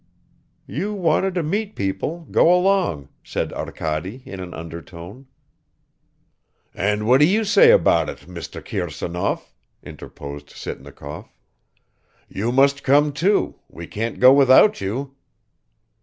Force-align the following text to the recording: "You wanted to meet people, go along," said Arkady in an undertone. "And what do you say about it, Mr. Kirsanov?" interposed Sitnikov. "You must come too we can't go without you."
"You 0.65 0.95
wanted 0.95 1.35
to 1.35 1.43
meet 1.43 1.75
people, 1.75 2.25
go 2.31 2.51
along," 2.51 3.09
said 3.23 3.53
Arkady 3.53 4.23
in 4.25 4.39
an 4.39 4.51
undertone. 4.51 5.27
"And 6.73 7.05
what 7.05 7.19
do 7.19 7.27
you 7.27 7.43
say 7.43 7.69
about 7.69 8.09
it, 8.09 8.21
Mr. 8.21 8.65
Kirsanov?" 8.65 9.53
interposed 9.83 10.49
Sitnikov. 10.49 11.29
"You 12.27 12.51
must 12.51 12.81
come 12.81 13.13
too 13.13 13.59
we 13.69 13.85
can't 13.85 14.19
go 14.19 14.33
without 14.33 14.81
you." 14.81 15.13